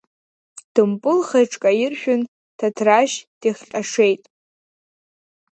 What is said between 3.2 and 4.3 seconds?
дихҟьашеит!